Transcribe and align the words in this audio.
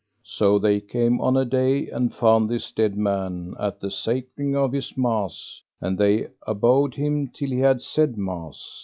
So 0.25 0.57
they 0.57 0.79
came 0.79 1.21
on 1.21 1.37
a 1.37 1.45
day, 1.45 1.87
and 1.87 2.11
found 2.11 2.49
this 2.49 2.71
dead 2.71 2.97
man 2.97 3.53
at 3.59 3.79
the 3.79 3.91
sacring 3.91 4.55
of 4.55 4.71
his 4.71 4.97
mass, 4.97 5.61
and 5.79 5.95
they 5.95 6.29
abode 6.47 6.95
him 6.95 7.27
till 7.27 7.51
he 7.51 7.59
had 7.59 7.83
said 7.83 8.17
mass. 8.17 8.79